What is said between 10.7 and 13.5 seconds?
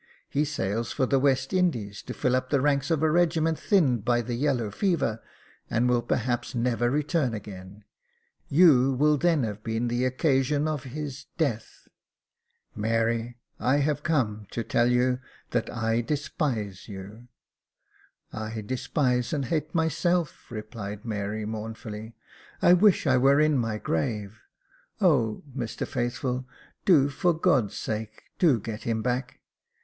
his death. Mary,